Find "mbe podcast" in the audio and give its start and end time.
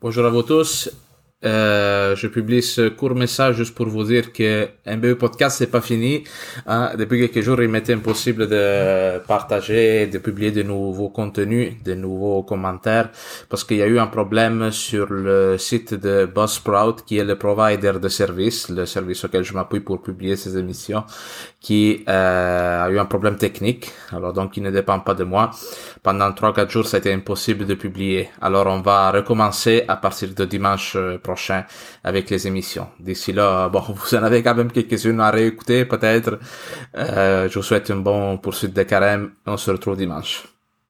4.86-5.58